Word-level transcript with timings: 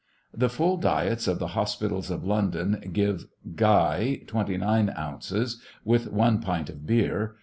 The 0.35 0.49
full 0.49 0.77
diets 0.77 1.27
of 1.27 1.37
the 1.37 1.49
hospitals 1.49 2.09
of 2.09 2.23
London 2.25 2.89
give, 2.91 3.27
Guy, 3.55 4.21
29 4.25 4.91
ounces, 4.97 5.61
with 5.85 6.11
one 6.11 6.41
pint 6.41 6.71
of 6.71 6.87
beer 6.87 7.35